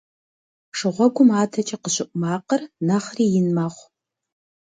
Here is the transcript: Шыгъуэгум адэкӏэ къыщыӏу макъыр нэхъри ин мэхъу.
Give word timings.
Шыгъуэгум 0.77 1.29
адэкӏэ 1.41 1.77
къыщыӏу 1.83 2.15
макъыр 2.21 2.61
нэхъри 2.85 3.25
ин 3.39 3.47
мэхъу. 3.55 3.87